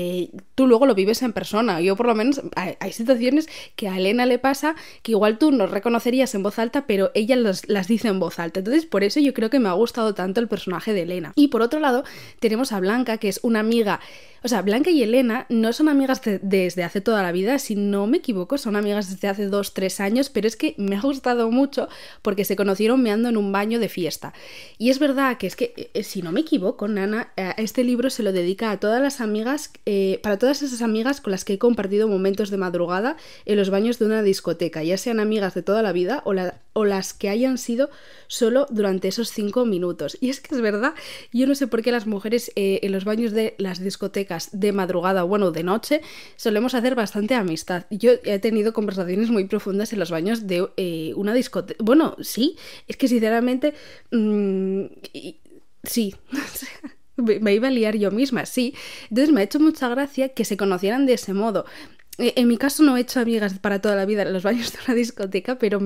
tú 0.55 0.67
luego 0.67 0.85
lo 0.85 0.95
vives 0.95 1.21
en 1.21 1.33
persona. 1.33 1.81
Yo 1.81 1.95
por 1.95 2.07
lo 2.07 2.15
menos 2.15 2.41
hay, 2.55 2.91
situaciones 2.91 3.47
que 3.75 3.87
a 3.87 3.97
Elena 3.97 4.25
le 4.25 4.39
pasa 4.39 4.75
que 5.01 5.11
igual 5.11 5.37
tú 5.37 5.51
no 5.51 5.67
reconocerías 5.67 6.33
en 6.35 6.43
voz 6.43 6.59
alta, 6.59 6.85
pero 6.85 7.11
ella 7.13 7.35
las 7.35 7.87
dice 7.87 8.07
en 8.07 8.19
voz 8.19 8.39
alta. 8.39 8.59
Entonces 8.59 8.85
por 8.85 9.03
eso 9.03 9.19
yo 9.19 9.33
creo 9.33 9.49
que 9.49 9.59
me 9.59 9.69
ha 9.69 9.73
gustado 9.73 10.13
tanto 10.13 10.39
el 10.39 10.47
personaje 10.47 10.93
de 10.93 11.03
Elena. 11.03 11.33
Y 11.35 11.47
por 11.47 11.61
otro 11.61 11.79
lado 11.79 12.03
tenemos 12.39 12.71
a 12.71 12.79
Blanca, 12.79 13.17
que 13.17 13.29
es 13.29 13.39
una 13.43 13.59
amiga 13.59 13.99
o 14.43 14.47
sea, 14.47 14.61
Blanca 14.61 14.89
y 14.89 15.01
Elena 15.01 15.45
no 15.49 15.71
son 15.71 15.87
amigas 15.87 16.21
desde 16.41 16.83
hace 16.83 17.01
toda 17.01 17.23
la 17.23 17.31
vida, 17.31 17.59
si 17.59 17.75
no 17.75 18.07
me 18.07 18.17
equivoco, 18.17 18.57
son 18.57 18.75
amigas 18.75 19.09
desde 19.09 19.27
hace 19.29 19.47
dos, 19.47 19.73
tres 19.73 19.99
años, 19.99 20.29
pero 20.29 20.47
es 20.47 20.57
que 20.57 20.75
me 20.77 20.97
ha 20.97 21.01
gustado 21.01 21.49
mucho 21.49 21.87
porque 22.21 22.43
se 22.43 22.55
conocieron 22.55 23.01
meando 23.01 23.29
en 23.29 23.37
un 23.37 23.51
baño 23.51 23.79
de 23.79 23.89
fiesta. 23.89 24.33
Y 24.77 24.89
es 24.89 24.99
verdad 24.99 25.37
que 25.37 25.47
es 25.47 25.55
que, 25.55 25.73
eh, 25.77 25.91
eh, 25.93 26.03
si 26.03 26.21
no 26.21 26.31
me 26.31 26.41
equivoco, 26.41 26.87
Nana, 26.87 27.31
eh, 27.37 27.53
este 27.57 27.83
libro 27.83 28.09
se 28.09 28.23
lo 28.23 28.33
dedica 28.33 28.71
a 28.71 28.79
todas 28.79 29.01
las 29.01 29.21
amigas, 29.21 29.71
para 30.21 30.37
todas 30.37 30.61
esas 30.61 30.81
amigas 30.81 31.21
con 31.21 31.31
las 31.31 31.45
que 31.45 31.53
he 31.53 31.57
compartido 31.57 32.07
momentos 32.07 32.49
de 32.49 32.57
madrugada 32.57 33.17
en 33.45 33.57
los 33.57 33.69
baños 33.69 33.99
de 33.99 34.05
una 34.05 34.23
discoteca, 34.23 34.83
ya 34.83 34.97
sean 34.97 35.19
amigas 35.19 35.53
de 35.53 35.61
toda 35.61 35.81
la 35.81 35.91
vida 35.91 36.23
o, 36.25 36.33
o 36.73 36.85
las 36.85 37.13
que 37.13 37.29
hayan 37.29 37.57
sido 37.57 37.89
solo 38.27 38.65
durante 38.69 39.07
esos 39.07 39.29
cinco 39.29 39.65
minutos. 39.65 40.17
Y 40.19 40.29
es 40.29 40.41
que 40.41 40.55
es 40.55 40.61
verdad, 40.61 40.93
yo 41.31 41.47
no 41.47 41.55
sé 41.55 41.67
por 41.67 41.81
qué 41.81 41.91
las 41.91 42.07
mujeres 42.07 42.51
en 42.55 42.91
los 42.91 43.05
baños 43.05 43.31
de 43.31 43.55
las 43.57 43.79
discotecas 43.79 44.49
de 44.51 44.71
madrugada, 44.71 45.23
bueno, 45.23 45.51
de 45.51 45.63
noche, 45.63 46.01
solemos 46.35 46.73
hacer 46.73 46.95
bastante 46.95 47.35
amistad. 47.35 47.85
Yo 47.89 48.11
he 48.23 48.39
tenido 48.39 48.73
conversaciones 48.73 49.29
muy 49.29 49.45
profundas 49.45 49.93
en 49.93 49.99
los 49.99 50.11
baños 50.11 50.47
de 50.47 50.67
eh, 50.77 51.13
una 51.15 51.33
discoteca. 51.33 51.83
Bueno, 51.83 52.15
sí, 52.21 52.57
es 52.87 52.97
que 52.97 53.07
sinceramente, 53.07 53.73
mm, 54.11 54.85
sí. 55.83 56.15
me 57.15 57.53
iba 57.53 57.67
a 57.67 57.71
liar 57.71 57.95
yo 57.95 58.09
misma, 58.09 58.45
sí. 58.45 58.73
Entonces 59.09 59.31
me 59.31 59.41
ha 59.41 59.43
hecho 59.43 59.59
mucha 59.59 59.87
gracia 59.87 60.29
que 60.29 60.45
se 60.45 60.57
conocieran 60.57 61.05
de 61.05 61.13
ese 61.13 61.33
modo. 61.33 61.65
Eh, 62.17 62.33
en 62.35 62.47
mi 62.47 62.57
caso 62.57 62.83
no 62.83 62.97
he 62.97 63.01
hecho 63.01 63.19
amigas 63.19 63.57
para 63.59 63.81
toda 63.81 63.95
la 63.95 64.05
vida 64.05 64.23
en 64.23 64.33
los 64.33 64.43
baños 64.43 64.71
de 64.73 64.79
una 64.87 64.95
discoteca, 64.95 65.57
pero 65.57 65.79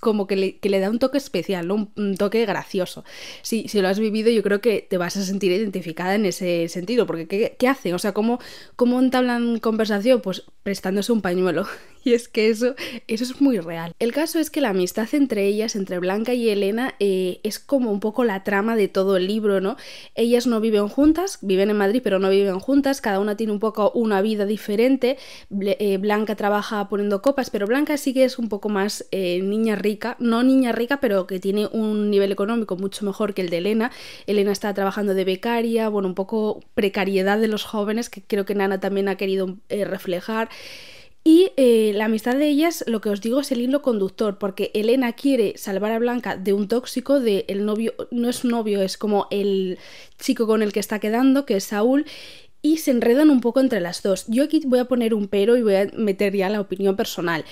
como 0.00 0.26
que 0.26 0.58
le, 0.60 0.80
da 0.80 0.90
un 0.90 0.98
toque 0.98 1.18
especial, 1.18 1.70
un, 1.70 2.16
toque 2.16 2.44
gracioso. 2.46 3.04
Si, 3.42 3.68
si 3.68 3.80
lo 3.80 3.88
has 3.88 3.98
vivido, 3.98 4.30
yo 4.30 4.42
creo 4.42 4.60
que 4.60 4.86
te 4.88 4.96
vas 4.96 5.16
a 5.16 5.22
sentir 5.22 5.52
identificada 5.52 6.14
en 6.14 6.26
ese 6.26 6.68
sentido, 6.68 7.06
porque 7.06 7.28
¿qué, 7.28 7.56
qué 7.58 7.68
hacen? 7.68 7.94
O 7.94 7.98
sea, 7.98 8.12
¿cómo, 8.12 8.40
¿cómo 8.76 8.98
entablan 8.98 9.58
conversación? 9.58 10.20
Pues 10.20 10.44
prestándose 10.62 11.12
un 11.12 11.22
pañuelo. 11.22 11.66
Y 12.02 12.14
es 12.14 12.28
que 12.28 12.48
eso, 12.48 12.74
eso 13.08 13.24
es 13.24 13.40
muy 13.42 13.58
real. 13.58 13.92
El 13.98 14.12
caso 14.12 14.38
es 14.38 14.50
que 14.50 14.60
la 14.60 14.70
amistad 14.70 15.06
entre 15.12 15.46
ellas, 15.46 15.76
entre 15.76 15.98
Blanca 15.98 16.32
y 16.32 16.48
Elena, 16.48 16.94
eh, 16.98 17.40
es 17.42 17.58
como 17.58 17.92
un 17.92 18.00
poco 18.00 18.24
la 18.24 18.42
trama 18.42 18.74
de 18.74 18.88
todo 18.88 19.18
el 19.18 19.26
libro, 19.26 19.60
¿no? 19.60 19.76
Ellas 20.14 20.46
no 20.46 20.60
viven 20.60 20.88
juntas, 20.88 21.38
viven 21.42 21.68
en 21.68 21.76
Madrid, 21.76 22.00
pero 22.02 22.18
no 22.18 22.30
viven 22.30 22.58
juntas, 22.58 23.02
cada 23.02 23.20
una 23.20 23.36
tiene 23.36 23.52
un 23.52 23.60
poco 23.60 23.90
una 23.94 24.22
vida 24.22 24.46
diferente. 24.46 25.18
Eh, 25.60 25.98
Blanca 25.98 26.36
trabaja 26.36 26.88
poniendo 26.88 27.20
copas, 27.20 27.50
pero 27.50 27.66
Blanca 27.66 27.98
sí 27.98 28.14
que 28.14 28.24
es 28.24 28.38
un 28.38 28.48
poco 28.48 28.70
más 28.70 29.06
eh, 29.10 29.42
niña 29.42 29.76
rica, 29.76 30.16
no 30.20 30.42
niña 30.42 30.72
rica, 30.72 31.00
pero 31.00 31.26
que 31.26 31.38
tiene 31.38 31.66
un 31.66 32.10
nivel 32.10 32.32
económico 32.32 32.76
mucho 32.76 33.04
mejor 33.04 33.34
que 33.34 33.42
el 33.42 33.50
de 33.50 33.58
Elena. 33.58 33.90
Elena 34.26 34.52
está 34.52 34.72
trabajando 34.72 35.12
de 35.12 35.24
becaria, 35.24 35.90
bueno, 35.90 36.08
un 36.08 36.14
poco 36.14 36.60
precariedad 36.74 37.38
de 37.38 37.48
los 37.48 37.64
jóvenes, 37.64 38.08
que 38.08 38.22
creo 38.22 38.46
que 38.46 38.54
Nana 38.54 38.80
también 38.80 39.08
ha 39.08 39.16
querido 39.16 39.58
reflejar. 39.68 40.48
Y 41.22 41.52
eh, 41.56 41.92
la 41.94 42.06
amistad 42.06 42.36
de 42.36 42.48
ellas, 42.48 42.82
lo 42.86 43.02
que 43.02 43.10
os 43.10 43.20
digo, 43.20 43.40
es 43.40 43.52
el 43.52 43.60
hilo 43.60 43.82
conductor, 43.82 44.38
porque 44.38 44.70
Elena 44.72 45.12
quiere 45.12 45.58
salvar 45.58 45.92
a 45.92 45.98
Blanca 45.98 46.36
de 46.36 46.54
un 46.54 46.66
tóxico, 46.66 47.20
de 47.20 47.44
el 47.48 47.66
novio, 47.66 47.92
no 48.10 48.30
es 48.30 48.44
novio, 48.44 48.80
es 48.80 48.96
como 48.96 49.26
el 49.30 49.78
chico 50.18 50.46
con 50.46 50.62
el 50.62 50.72
que 50.72 50.80
está 50.80 50.98
quedando, 50.98 51.44
que 51.44 51.56
es 51.56 51.64
Saúl, 51.64 52.06
y 52.62 52.78
se 52.78 52.90
enredan 52.90 53.30
un 53.30 53.40
poco 53.40 53.60
entre 53.60 53.80
las 53.80 54.02
dos. 54.02 54.24
Yo 54.28 54.44
aquí 54.44 54.62
voy 54.66 54.78
a 54.78 54.84
poner 54.84 55.14
un 55.14 55.28
pero 55.28 55.56
y 55.56 55.62
voy 55.62 55.74
a 55.76 55.90
meter 55.96 56.36
ya 56.36 56.50
la 56.50 56.60
opinión 56.60 56.96
personal. 56.96 57.44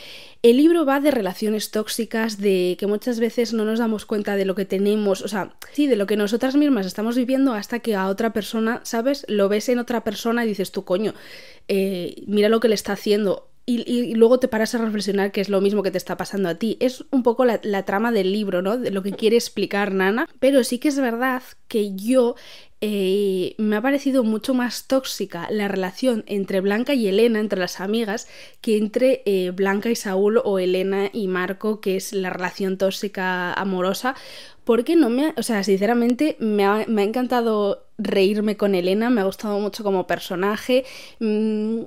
El 0.43 0.59
libro 0.59 0.85
va 0.85 1.01
de 1.01 1.11
relaciones 1.11 1.71
tóxicas, 1.71 2.39
de 2.39 2.77
que 2.79 2.87
muchas 2.87 3.19
veces 3.19 3.53
no 3.53 3.65
nos 3.65 3.79
damos 3.79 4.07
cuenta 4.07 4.37
de 4.37 4.45
lo 4.45 4.55
que 4.55 4.65
tenemos, 4.65 5.23
o 5.23 5.29
sea, 5.29 5.55
sí, 5.73 5.87
de 5.87 5.97
lo 5.97 6.07
que 6.07 6.17
nosotras 6.17 6.57
mismas 6.57 6.87
estamos 6.87 7.17
viviendo 7.17 7.55
hasta 7.55 7.81
que 7.81 7.95
a 7.95 8.09
otra 8.09 8.33
persona, 8.33 8.81
¿sabes? 8.85 9.25
Lo 9.29 9.49
ves 9.49 9.69
en 9.69 9.79
otra 9.79 10.05
persona 10.05 10.45
y 10.45 10.49
dices 10.49 10.73
tú, 10.73 10.85
coño, 10.85 11.15
eh, 11.69 12.23
mira 12.27 12.49
lo 12.49 12.61
que 12.61 12.69
le 12.69 12.75
está 12.75 12.93
haciendo 12.93 13.49
y, 13.71 14.15
luego 14.15 14.41
te 14.41 14.49
paras 14.49 14.75
a 14.75 14.79
reflexionar 14.79 15.31
que 15.31 15.43
es 15.43 15.51
lo 15.51 15.61
mismo 15.61 15.83
que 15.83 15.91
te 15.91 15.99
está 15.99 16.17
pasando 16.17 16.49
a 16.49 16.55
ti. 16.55 16.79
Es 16.81 17.05
un 17.11 17.23
poco 17.23 17.45
la, 17.45 17.83
trama 17.85 18.13
del 18.13 18.33
libro, 18.33 18.63
¿no? 18.63 18.79
De 18.79 18.91
lo 18.91 19.03
que 19.03 19.13
quiere 19.13 19.37
explicar 19.37 19.93
Nana. 19.93 20.27
Pero 20.41 20.65
sí 20.65 20.79
que 20.79 20.89
es 20.89 20.99
verdad 20.99 21.43
que 21.69 21.95
yo 21.95 22.35
eh, 22.81 23.55
me 23.59 23.77
ha 23.77 23.83
parecido 23.83 24.25
mucho 24.25 24.55
más 24.55 24.87
tóxica 24.87 25.49
la 25.51 25.69
relación 25.69 26.25
entre 26.27 26.63
Blanca 26.63 26.95
y 26.95 27.09
Elena, 27.09 27.41
entre 27.41 27.59
las 27.59 27.81
amigas, 27.81 28.27
que 28.63 28.79
entre 28.79 29.23
eh, 29.27 29.51
Blanca 29.51 29.91
y 29.91 29.97
Saúl 29.97 30.41
o 30.43 30.59
Elena 30.59 31.11
y 31.13 31.29
Marco, 31.29 31.83
que 31.83 31.97
es 31.97 32.15
la 32.15 32.31
relación 32.31 32.79
tóxica 32.79 33.53
amorosa. 33.53 34.15
Porque 34.65 34.97
no 34.97 35.11
me 35.11 35.35
o 35.37 35.43
sea, 35.43 35.63
sinceramente 35.63 36.37
me 36.41 36.65
ha, 36.65 36.87
me 36.89 37.03
ha 37.03 37.05
encantado 37.05 37.87
reírme 37.99 38.57
con 38.57 38.75
Elena, 38.75 39.11
me 39.11 39.21
ha 39.21 39.25
gustado 39.25 39.59
mucho 39.59 39.85
como 39.85 40.07
personaje. 40.07 40.87
Mm, 41.21 41.83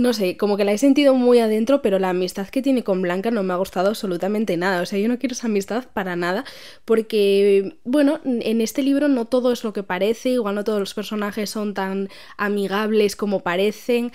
no 0.00 0.12
sé, 0.12 0.36
como 0.36 0.56
que 0.56 0.64
la 0.64 0.72
he 0.72 0.78
sentido 0.78 1.14
muy 1.14 1.38
adentro, 1.38 1.82
pero 1.82 1.98
la 1.98 2.10
amistad 2.10 2.48
que 2.48 2.62
tiene 2.62 2.82
con 2.82 3.02
Blanca 3.02 3.30
no 3.30 3.42
me 3.42 3.52
ha 3.52 3.56
gustado 3.56 3.88
absolutamente 3.88 4.56
nada. 4.56 4.82
O 4.82 4.86
sea, 4.86 4.98
yo 4.98 5.08
no 5.08 5.18
quiero 5.18 5.34
esa 5.34 5.46
amistad 5.46 5.84
para 5.92 6.16
nada, 6.16 6.44
porque, 6.84 7.76
bueno, 7.84 8.20
en 8.24 8.60
este 8.60 8.82
libro 8.82 9.08
no 9.08 9.26
todo 9.26 9.52
es 9.52 9.64
lo 9.64 9.72
que 9.72 9.82
parece, 9.82 10.30
igual 10.30 10.54
no 10.54 10.64
todos 10.64 10.80
los 10.80 10.94
personajes 10.94 11.50
son 11.50 11.74
tan 11.74 12.08
amigables 12.36 13.16
como 13.16 13.40
parecen. 13.40 14.12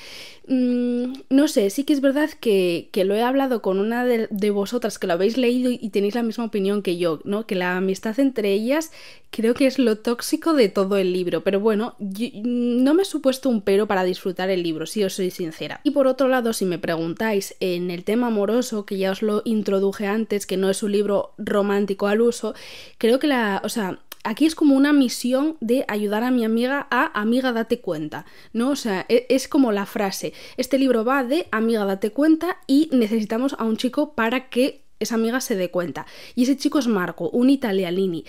Mm, 0.48 1.14
no 1.30 1.48
sé, 1.48 1.70
sí 1.70 1.84
que 1.86 1.94
es 1.94 2.02
verdad 2.02 2.30
que, 2.30 2.90
lo 3.06 3.16
he 3.16 3.22
hablado 3.22 3.62
con 3.62 3.80
una 3.80 4.04
de, 4.06 4.28
de, 4.32 4.50
vosotras 4.50 4.98
que 4.98 5.08
lo 5.08 5.14
habéis 5.14 5.38
leído 5.38 5.72
y 5.72 5.90
tenéis 5.90 6.16
la 6.16 6.24
misma 6.24 6.46
opinión 6.46 6.82
que 6.82 6.98
yo, 6.98 7.20
¿no? 7.24 7.46
Que 7.46 7.56
la 7.56 7.78
amistad 7.78 8.20
entre 8.20 8.52
ellas 8.52 8.92
creo 9.36 9.54
que 9.54 9.68
es 9.68 9.80
lo 9.80 9.98
tóxico 9.98 10.54
de 10.54 10.70
todo 10.70 10.98
el 10.98 11.12
libro, 11.12 11.44
pero 11.44 11.60
bueno, 11.60 11.96
no 12.00 12.94
me 12.94 13.02
he 13.02 13.06
supuesto 13.06 13.50
un 13.50 13.62
pero 13.62 13.86
para 13.86 14.06
disfrutar 14.06 14.50
el 14.50 14.64
libro, 14.64 14.86
si 14.86 15.04
os 15.04 15.14
soy 15.14 15.30
sincera. 15.30 15.75
Y 15.84 15.92
por 15.92 16.08
otro 16.08 16.28
lado, 16.28 16.54
si 16.54 16.66
me 16.66 16.80
preguntáis 16.80 17.56
en 17.60 17.92
el 17.92 18.04
tema 18.04 18.28
amoroso, 18.28 18.86
que 18.86 18.98
ya 18.98 19.12
os 19.12 19.22
lo 19.22 19.42
introduje 19.46 20.08
antes, 20.08 20.46
que 20.46 20.58
no 20.58 20.70
es 20.70 20.84
un 20.84 20.92
libro 20.92 21.34
romántico 21.38 22.08
al 22.08 22.22
uso, 22.22 22.54
creo 22.98 23.20
que 23.20 23.28
la, 23.28 23.62
o 23.64 23.70
sea, 23.70 24.00
aquí 24.26 24.46
es 24.46 24.56
como 24.56 24.76
una 24.76 24.92
misión 24.92 25.56
de 25.62 25.86
ayudar 25.88 26.24
a 26.24 26.32
mi 26.32 26.44
amiga 26.44 26.88
a 26.90 27.20
amiga 27.20 27.54
date 27.54 27.80
cuenta, 27.80 28.26
¿no? 28.52 28.72
O 28.72 28.76
sea, 28.76 29.06
e, 29.08 29.26
es, 29.30 29.48
como 29.48 29.72
la 29.72 29.86
frase, 29.86 30.34
este 30.58 30.78
libro 30.78 31.06
va 31.06 31.24
de 31.24 31.48
amiga 31.52 31.86
date 31.86 32.12
cuenta 32.12 32.58
y 32.68 32.90
necesitamos 32.92 33.56
a 33.58 33.64
un 33.64 33.78
chico 33.78 34.14
para 34.14 34.50
que 34.50 34.82
esa 35.00 35.16
amiga 35.16 35.40
se 35.42 35.56
dé 35.56 35.70
cuenta. 35.70 36.06
Y 36.36 36.44
ese 36.44 36.58
chico 36.58 36.80
es 36.80 36.88
Marco, 36.88 37.30
un 37.30 37.50
italianini. 37.50 38.26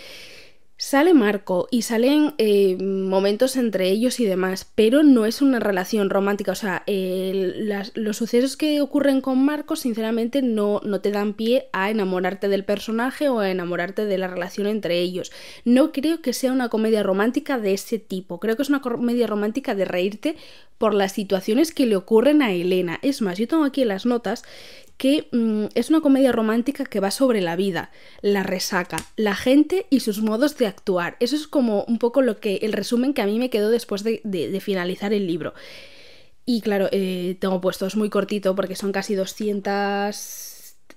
Sale 0.78 1.14
Marco 1.14 1.68
y 1.70 1.82
salen 1.82 2.34
eh, 2.36 2.76
momentos 2.76 3.56
entre 3.56 3.88
ellos 3.88 4.20
y 4.20 4.26
demás, 4.26 4.70
pero 4.74 5.02
no 5.02 5.24
es 5.24 5.40
una 5.40 5.58
relación 5.58 6.10
romántica. 6.10 6.52
O 6.52 6.54
sea, 6.54 6.84
los 6.86 8.16
sucesos 8.18 8.58
que 8.58 8.82
ocurren 8.82 9.22
con 9.22 9.42
Marco, 9.42 9.74
sinceramente, 9.74 10.42
no, 10.42 10.82
no 10.84 11.00
te 11.00 11.12
dan 11.12 11.32
pie 11.32 11.70
a 11.72 11.90
enamorarte 11.90 12.48
del 12.48 12.66
personaje 12.66 13.30
o 13.30 13.38
a 13.38 13.50
enamorarte 13.50 14.04
de 14.04 14.18
la 14.18 14.28
relación 14.28 14.66
entre 14.66 15.00
ellos. 15.00 15.32
No 15.64 15.92
creo 15.92 16.20
que 16.20 16.34
sea 16.34 16.52
una 16.52 16.68
comedia 16.68 17.02
romántica 17.02 17.58
de 17.58 17.72
ese 17.72 17.98
tipo. 17.98 18.38
Creo 18.38 18.56
que 18.56 18.62
es 18.62 18.68
una 18.68 18.82
comedia 18.82 19.26
romántica 19.26 19.74
de 19.74 19.86
reírte 19.86 20.36
por 20.76 20.92
las 20.92 21.12
situaciones 21.12 21.72
que 21.72 21.86
le 21.86 21.96
ocurren 21.96 22.42
a 22.42 22.52
Elena. 22.52 22.98
Es 23.00 23.22
más, 23.22 23.38
yo 23.38 23.48
tengo 23.48 23.64
aquí 23.64 23.86
las 23.86 24.04
notas 24.04 24.44
que 24.96 25.28
mm, 25.32 25.66
es 25.74 25.90
una 25.90 26.00
comedia 26.00 26.32
romántica 26.32 26.84
que 26.84 27.00
va 27.00 27.10
sobre 27.10 27.40
la 27.40 27.56
vida, 27.56 27.90
la 28.22 28.42
resaca, 28.42 28.96
la 29.16 29.34
gente 29.34 29.86
y 29.90 30.00
sus 30.00 30.22
modos 30.22 30.56
de 30.56 30.66
actuar. 30.66 31.16
Eso 31.20 31.36
es 31.36 31.46
como 31.46 31.84
un 31.84 31.98
poco 31.98 32.22
lo 32.22 32.38
que 32.40 32.56
el 32.62 32.72
resumen 32.72 33.14
que 33.14 33.22
a 33.22 33.26
mí 33.26 33.38
me 33.38 33.50
quedó 33.50 33.70
después 33.70 34.02
de, 34.04 34.60
finalizar 34.60 35.12
el 35.12 35.26
libro. 35.26 35.54
Y 36.44 36.60
claro, 36.60 36.88
eh, 36.92 37.36
tengo 37.40 37.60
puestos 37.60 37.96
muy 37.96 38.08
cortito 38.08 38.54
porque 38.54 38.76
son 38.76 38.92
casi 38.92 39.14
200 39.14 40.55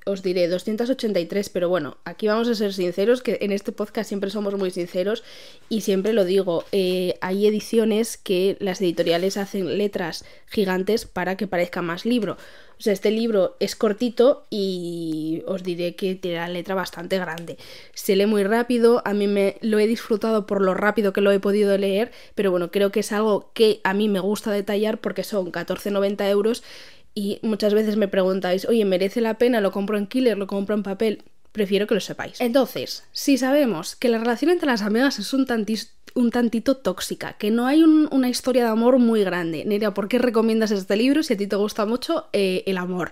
os 0.10 0.24
diré 0.24 0.48
283, 0.48 1.50
pero 1.50 1.70
bueno, 1.70 1.98
aquí 2.04 2.28
vamos 2.28 2.48
a 2.48 2.56
ser 2.56 2.74
sinceros, 2.74 3.22
que 3.22 3.38
en 3.42 3.52
este 3.52 3.72
podcast 3.72 4.08
siempre 4.08 4.30
somos 4.30 4.56
muy 4.56 4.72
sinceros 4.72 5.24
y 5.70 5.82
siempre 5.82 6.14
lo 6.14 6.26
digo, 6.26 6.66
eh, 6.72 7.16
hay 7.22 7.46
ediciones 7.46 8.18
que 8.18 8.58
las 8.60 8.82
editoriales 8.82 9.38
hacen 9.38 9.78
letras 9.78 10.26
gigantes 10.48 11.06
para 11.06 11.38
que 11.38 11.48
parezca 11.48 11.82
más 11.82 12.06
libro. 12.06 12.38
O 12.80 12.82
sea, 12.82 12.94
este 12.94 13.12
libro 13.12 13.58
es 13.60 13.76
cortito 13.76 14.46
y 14.50 15.44
os 15.48 15.64
diré 15.64 15.96
que 15.96 16.16
tiene 16.16 16.38
la 16.38 16.48
letra 16.48 16.76
bastante 16.76 17.20
grande. 17.20 17.58
Se 17.94 18.16
lee 18.16 18.26
muy 18.26 18.44
rápido, 18.46 19.02
a 19.04 19.14
mí 19.14 19.28
me 19.28 19.58
lo 19.60 19.80
he 19.80 19.88
disfrutado 19.88 20.48
por 20.48 20.62
lo 20.62 20.74
rápido 20.74 21.12
que 21.12 21.20
lo 21.20 21.34
he 21.34 21.42
podido 21.42 21.78
leer, 21.78 22.12
pero 22.36 22.52
bueno, 22.52 22.72
creo 22.72 22.90
que 22.90 23.02
es 23.02 23.12
algo 23.12 23.52
que 23.54 23.82
a 23.84 23.94
mí 23.94 24.08
me 24.08 24.22
gusta 24.22 24.52
detallar 24.52 25.00
porque 25.00 25.26
son 25.26 25.52
14,90 25.52 26.30
euros 26.30 26.64
y 27.14 27.40
muchas 27.42 27.74
veces 27.74 27.98
me 27.98 28.08
preguntáis, 28.08 28.66
oye, 28.66 28.86
¿merece 28.86 29.22
la 29.22 29.38
pena? 29.38 29.62
¿Lo 29.62 29.72
compro 29.72 29.98
en 29.98 30.08
Killer? 30.08 30.38
¿Lo 30.38 30.48
compro 30.48 30.76
en 30.76 30.84
papel? 30.84 31.24
Prefiero 31.52 31.88
que 31.88 31.96
lo 31.96 32.02
sepáis. 32.02 32.40
Entonces, 32.40 33.04
si 33.12 33.38
sabemos 33.38 33.96
que 33.96 34.10
la 34.10 34.20
relación 34.20 34.52
entre 34.52 34.68
las 34.68 34.84
amigas 34.84 35.18
es 35.18 35.34
un, 35.34 35.48
un 36.14 36.32
tantito 36.32 36.78
tóxica, 36.78 37.34
que 37.34 37.50
no 37.50 37.66
hay 37.66 37.84
una 37.84 38.30
historia 38.30 38.64
de 38.64 38.70
amor 38.70 39.00
muy 39.00 39.24
grande, 39.24 39.66
Nerea, 39.66 39.94
¿por 39.94 40.08
qué 40.08 40.20
recomiendas 40.20 40.72
este 40.72 40.96
libro 40.96 41.24
si 41.24 41.34
a 41.34 41.38
ti 41.38 41.48
te 41.48 41.56
gusta 41.56 41.86
mucho 41.86 42.28
eh, 42.34 42.64
el 42.68 42.78
amor? 42.78 43.12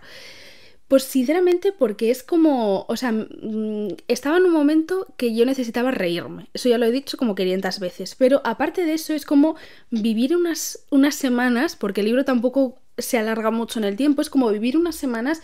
Pues 0.87 1.03
sinceramente 1.03 1.73
porque 1.73 2.11
es 2.11 2.23
como, 2.23 2.85
o 2.87 2.95
sea, 2.95 3.11
mm, 3.11 3.95
estaba 4.07 4.37
en 4.37 4.45
un 4.45 4.53
momento 4.53 5.07
que 5.17 5.35
yo 5.35 5.45
necesitaba 5.45 5.91
reírme, 5.91 6.47
eso 6.53 6.69
ya 6.69 6.77
lo 6.77 6.85
he 6.85 6.91
dicho 6.91 7.17
como 7.17 7.35
500 7.35 7.79
veces, 7.79 8.15
pero 8.15 8.41
aparte 8.45 8.85
de 8.85 8.93
eso 8.93 9.13
es 9.13 9.25
como 9.25 9.57
vivir 9.89 10.37
unas, 10.37 10.85
unas 10.89 11.15
semanas, 11.15 11.75
porque 11.75 12.01
el 12.01 12.05
libro 12.05 12.23
tampoco 12.23 12.79
se 12.97 13.17
alarga 13.17 13.51
mucho 13.51 13.79
en 13.79 13.85
el 13.85 13.95
tiempo, 13.95 14.21
es 14.21 14.29
como 14.29 14.49
vivir 14.49 14.77
unas 14.77 14.95
semanas 14.95 15.41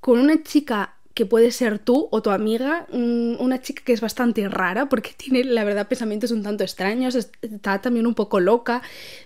con 0.00 0.18
una 0.18 0.42
chica 0.42 0.94
que 1.14 1.26
puede 1.26 1.50
ser 1.50 1.78
tú 1.78 2.08
o 2.10 2.22
tu 2.22 2.30
amiga, 2.30 2.86
mm, 2.92 3.34
una 3.38 3.60
chica 3.60 3.82
que 3.84 3.92
es 3.92 4.00
bastante 4.00 4.48
rara 4.48 4.88
porque 4.88 5.10
tiene, 5.16 5.44
la 5.44 5.64
verdad, 5.64 5.88
pensamientos 5.88 6.30
un 6.30 6.42
tanto 6.42 6.64
extraños, 6.64 7.14
está 7.14 7.80
también 7.80 8.06
un 8.06 8.14
poco 8.14 8.40
loca, 8.40 8.82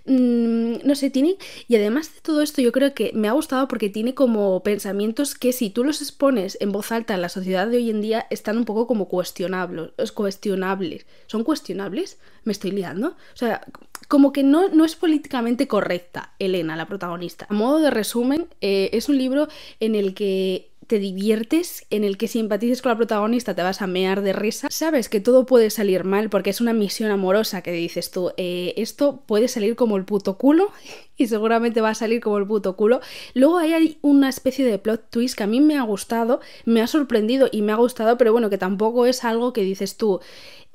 mm, 0.07 0.77
no 0.85 0.95
sé, 0.95 1.11
tiene... 1.11 1.37
Y 1.69 1.77
además 1.77 2.15
de 2.15 2.21
todo 2.21 2.43
esto 2.43 2.63
yo 2.63 2.73
creo 2.73 2.95
que 2.95 3.13
me 3.15 3.29
ha 3.29 3.33
gustado 3.33 3.69
porque 3.69 3.89
tiene 3.89 4.15
como 4.15 4.63
pensamientos 4.63 5.35
que 5.35 5.53
si 5.53 5.71
tú 5.71 5.85
los 5.85 6.01
expones 6.03 6.57
en 6.61 6.73
voz 6.73 6.93
alta 6.93 7.15
en 7.15 7.23
la 7.23 7.29
sociedad 7.29 7.67
de 7.67 7.79
hoy 7.79 7.91
en 7.91 8.01
día 8.01 8.27
están 8.31 8.57
un 8.57 8.65
poco 8.65 8.87
como 8.87 9.09
cuestionables, 9.09 10.13
cuestionables. 10.13 11.07
¿Son 11.27 11.45
cuestionables? 11.45 12.19
¿Me 12.45 12.53
estoy 12.53 12.71
liando? 12.71 13.09
O 13.09 13.37
sea, 13.37 13.67
como 14.09 14.33
que 14.33 14.43
no, 14.43 14.69
no 14.69 14.85
es 14.85 14.95
políticamente 14.97 15.67
correcta 15.67 16.33
Elena, 16.39 16.77
la 16.77 16.87
protagonista. 16.87 17.47
A 17.49 17.55
modo 17.55 17.81
de 17.81 17.91
resumen, 17.91 18.47
eh, 18.61 18.91
es 18.93 19.09
un 19.09 19.19
libro 19.19 19.49
en 19.81 19.95
el 19.95 20.15
que 20.15 20.71
te 20.87 20.99
diviertes, 20.99 21.87
en 21.91 22.05
el 22.05 22.17
que 22.17 22.29
simpatices 22.29 22.83
con 22.83 22.91
la 22.91 22.97
protagonista, 22.97 23.55
te 23.55 23.63
vas 23.63 23.83
a 23.83 23.87
mear 23.87 24.23
de 24.23 24.33
risa. 24.33 24.69
Sabes 24.71 25.09
que 25.09 25.21
todo 25.21 25.47
puede 25.47 25.71
salir 25.71 26.05
mal 26.05 26.31
porque 26.31 26.51
es 26.51 26.61
una 26.61 26.73
misión 26.73 27.11
amorosa 27.11 27.63
que 27.63 27.73
dices 27.73 28.11
tú, 28.11 28.33
eh, 28.37 28.75
esto 28.77 29.23
puede 29.27 29.49
salir 29.49 29.77
como 29.77 29.97
el 29.97 30.05
puto 30.05 30.39
culo 30.39 30.71
y 31.17 31.27
seguramente 31.27 31.81
va 31.81 31.91
a 31.91 31.95
salir 31.95 32.21
como 32.21 32.39
el 32.39 32.47
puto 32.47 32.77
culo. 32.77 33.01
Luego 33.35 33.59
hay 33.59 33.99
una 34.03 34.29
especie 34.29 34.65
de 34.65 34.79
plot 34.79 35.11
twist 35.11 35.37
que 35.37 35.45
a 35.45 35.47
mí 35.47 35.61
me 35.61 35.77
ha 35.77 35.83
gustado, 35.83 36.41
me 36.65 36.83
ha 36.83 36.87
sorprendido 36.87 37.49
y 37.51 37.63
me 37.63 37.73
ha 37.73 37.77
gustado, 37.77 38.17
pero 38.19 38.33
bueno, 38.33 38.51
que 38.51 38.59
tampoco 38.59 39.07
es 39.07 39.25
algo 39.25 39.53
que 39.53 39.63
dices 39.63 39.97
tú, 39.97 40.21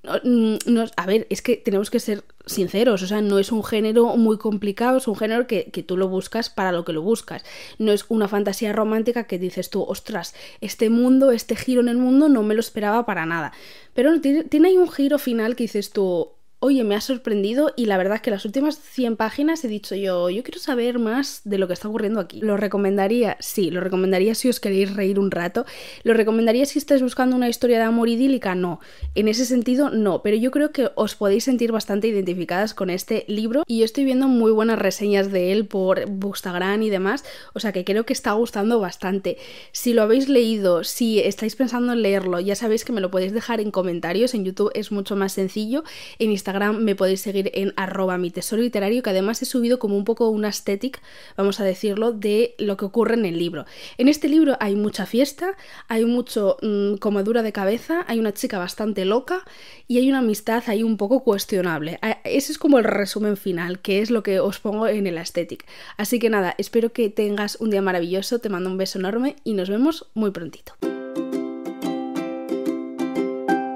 Mm, 0.04 0.56
no, 0.66 0.86
a 0.96 1.06
ver, 1.06 1.28
es 1.30 1.42
que 1.44 1.58
tenemos 1.58 1.92
que 1.92 2.00
ser 2.00 2.24
sinceros, 2.46 3.02
o 3.04 3.08
sea, 3.08 3.22
no 3.22 3.40
es 3.40 3.52
un 3.52 3.64
género 3.64 4.16
muy 4.18 4.38
complicado, 4.38 4.98
es 4.98 5.08
un 5.08 5.16
género 5.16 5.48
que, 5.48 5.72
que, 5.72 5.84
tú 5.84 5.98
lo 5.98 6.08
buscas 6.08 6.50
para 6.50 6.72
lo 6.72 6.86
que 6.86 6.94
lo 6.94 7.02
buscas. 7.02 7.44
No 7.78 7.92
es 7.92 8.06
una 8.10 8.28
fantasía 8.28 8.74
romántica 8.74 9.26
que 9.26 9.40
dices 9.40 9.70
tú, 9.70 9.84
ostras, 9.84 10.34
este 10.62 10.90
mundo, 10.90 11.32
este 11.32 11.56
giro 11.56 11.82
en 11.82 11.90
el 11.90 11.98
mundo 11.98 12.30
no 12.30 12.44
me 12.44 12.54
lo 12.54 12.60
esperaba 12.60 13.06
para 13.06 13.26
nada. 13.26 13.54
Pero 13.94 14.20
tiene, 14.22 14.44
tiene 14.44 14.70
ahí 14.70 14.78
un 14.78 14.90
giro 14.90 15.20
final 15.20 15.56
que 15.56 15.64
dices 15.64 15.92
tú, 15.92 16.32
oye, 16.64 16.84
me 16.84 16.94
ha 16.94 17.02
sorprendido 17.02 17.74
y 17.76 17.88
la 17.88 17.98
verdad 17.98 18.18
es 18.18 18.22
que 18.22 18.30
las 18.30 18.46
últimas 18.46 18.80
100 18.80 19.18
páginas 19.18 19.66
he 19.66 19.68
dicho 19.68 19.96
yo, 19.96 20.30
yo 20.30 20.44
quiero 20.44 20.60
saber 20.60 21.00
más 21.00 21.42
de 21.44 21.58
lo 21.58 21.68
que 21.68 21.74
está 21.74 21.88
ocurriendo 21.88 22.20
aquí. 22.20 22.40
Lo 22.40 22.56
recomendaría, 22.56 23.36
sí, 23.40 23.72
lo 23.72 23.82
recomendaría 23.82 24.36
si 24.36 24.48
os 24.48 24.60
queréis 24.60 24.96
reír 24.96 25.18
un 25.18 25.32
rato. 25.32 25.66
Lo 26.04 26.14
recomendaría 26.14 26.68
si 26.68 26.78
estáis 26.78 27.02
buscando 27.02 27.36
una 27.36 27.50
historia 27.50 27.80
de 27.80 27.86
amor 27.86 28.10
idílica, 28.10 28.54
no. 28.54 28.80
En 29.16 29.28
ese 29.28 29.46
sentido, 29.46 29.90
no, 29.90 30.22
pero 30.22 30.38
yo 30.38 30.52
creo 30.52 30.72
que 30.72 30.92
os 30.94 31.16
podéis 31.16 31.46
sentir 31.46 31.72
bastante 31.72 32.08
identificadas 32.10 32.76
con 32.76 32.92
este 32.92 33.26
libro 33.28 33.64
y 33.66 33.80
yo 33.80 33.86
estoy 33.86 34.06
viendo 34.06 34.28
muy 34.28 34.52
buenas 34.52 34.78
reseñas 34.78 35.32
de 35.32 35.52
él 35.52 35.66
por 35.66 36.02
Instagram 36.02 36.84
y 36.84 36.92
demás, 36.92 37.26
o 37.54 37.60
sea 37.60 37.72
que 37.72 37.84
creo 37.84 38.06
que 38.06 38.14
está 38.14 38.34
gustando 38.34 38.80
bastante. 38.80 39.38
Si 39.72 39.94
lo 39.94 40.04
habéis 40.04 40.30
leído, 40.30 40.84
si 40.84 41.22
estáis 41.22 41.56
pensando 41.56 41.94
en 41.94 42.04
leerlo, 42.04 42.40
ya 42.40 42.56
sabéis 42.56 42.86
que 42.86 42.94
me 42.94 43.02
lo 43.02 43.10
podéis 43.10 43.34
dejar 43.34 43.60
en 43.62 43.72
comentarios, 43.72 44.36
en 44.36 44.46
YouTube 44.46 44.70
es 44.76 44.92
mucho 44.92 45.16
más 45.16 45.34
sencillo, 45.34 45.84
en 46.20 46.30
Instagram 46.30 46.51
me 46.74 46.96
podéis 46.96 47.22
seguir 47.22 47.52
en 47.54 47.74
arroba 47.76 48.18
mi 48.18 48.32
tesoro 48.32 48.62
literario, 48.62 49.04
que 49.04 49.10
además 49.10 49.42
he 49.42 49.46
subido 49.46 49.80
como 49.80 49.98
un 49.98 50.06
poco 50.06 50.30
una 50.30 50.50
estética, 50.50 51.00
vamos 51.38 51.60
a 51.60 51.64
decirlo, 51.64 52.12
de 52.12 52.56
lo 52.58 52.78
que 52.78 52.86
ocurre 52.86 53.16
en 53.16 53.26
el 53.26 53.38
libro. 53.38 53.66
En 53.98 54.08
este 54.08 54.30
libro 54.30 54.58
hay 54.60 54.76
mucha 54.76 55.06
fiesta, 55.06 55.56
hay 55.88 56.06
mucho 56.06 56.58
mmm, 56.62 56.96
comadura 56.96 57.42
de 57.44 57.52
cabeza, 57.52 58.06
hay 58.08 58.20
una 58.20 58.34
chica 58.34 58.58
bastante 58.58 59.06
loca 59.06 59.44
y 59.88 59.98
hay 59.98 60.10
una 60.10 60.20
amistad 60.20 60.64
ahí 60.68 60.84
un 60.84 60.98
poco 60.98 61.24
cuestionable. 61.24 62.00
Ese 62.24 62.52
es 62.52 62.58
como 62.58 62.78
el 62.78 62.84
resumen 62.84 63.38
final, 63.38 63.80
que 63.80 64.02
es 64.02 64.12
lo 64.12 64.24
que 64.24 64.40
os 64.40 64.60
pongo 64.60 64.88
en 64.88 65.08
el 65.08 65.18
aesthetic. 65.18 65.66
Así 65.98 66.20
que 66.20 66.30
nada, 66.30 66.56
espero 66.58 66.92
que 66.94 67.10
tengas 67.10 67.58
un 67.60 67.70
día 67.70 67.82
maravilloso, 67.82 68.40
te 68.40 68.50
mando 68.50 68.70
un 68.70 68.78
beso 68.78 69.00
enorme 69.00 69.36
y 69.44 69.54
nos 69.54 69.70
vemos 69.70 70.08
muy 70.14 70.32
prontito. 70.32 70.74